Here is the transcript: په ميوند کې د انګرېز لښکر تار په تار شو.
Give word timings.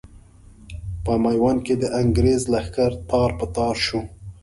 په 1.03 1.13
ميوند 1.23 1.59
کې 1.65 1.75
د 1.77 1.83
انګرېز 2.01 2.41
لښکر 2.53 2.91
تار 3.09 3.31
په 3.39 3.45
تار 3.55 3.75
شو. 3.85 4.01